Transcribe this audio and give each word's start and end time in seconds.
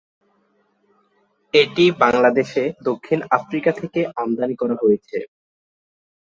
এটি 1.53 1.85
বাংলাদেশে 2.03 2.63
দক্ষিণ 2.83 3.19
আফ্রিকা 3.37 3.71
থেকে 3.79 3.99
আমদানী 4.15 4.55
করা 4.61 4.75
হয়েছে। 4.81 5.17